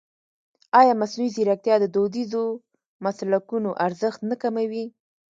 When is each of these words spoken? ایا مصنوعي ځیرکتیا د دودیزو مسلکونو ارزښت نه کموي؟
ایا 0.79 0.93
مصنوعي 1.01 1.29
ځیرکتیا 1.35 1.75
د 1.79 1.85
دودیزو 1.95 2.43
مسلکونو 3.05 3.69
ارزښت 3.85 4.19
نه 4.29 4.35
کموي؟ 4.41 4.85